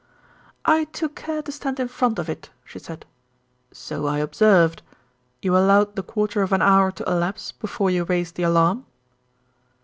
"I 0.65 0.85
took 0.85 1.13
care 1.15 1.43
to 1.43 1.51
stand 1.51 1.79
in 1.79 1.87
front 1.87 2.17
of 2.17 2.27
it," 2.27 2.49
she 2.65 2.79
said. 2.79 3.05
"So 3.71 4.07
I 4.07 4.17
observed. 4.17 4.81
You 5.43 5.55
allowed 5.55 5.95
the 5.95 6.01
quarter 6.01 6.41
of 6.41 6.51
an 6.51 6.61
hour 6.63 6.91
to 6.91 7.07
elapse 7.07 7.51
before 7.51 7.91
you 7.91 8.03
raised 8.05 8.33
the 8.33 8.41
alarm?" 8.41 8.87